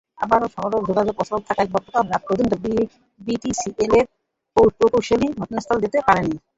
অবরোধে 0.19 0.47
সড়ক 0.55 0.81
যোগাযোগ 0.89 1.15
অচল 1.21 1.39
থাকায় 1.47 1.69
গতকাল 1.75 2.03
রাত 2.05 2.21
পর্যন্ত 2.27 2.53
বিটিসিএলের 3.21 4.05
প্রকৌশলীরা 4.57 5.37
ঘটনাস্থলে 5.39 5.83
যেতে 5.85 5.99
পারেননি। 6.07 6.37